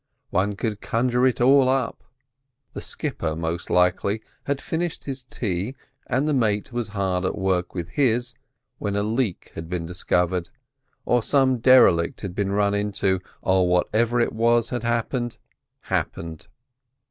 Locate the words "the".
2.73-2.81, 6.27-6.33, 8.95-9.03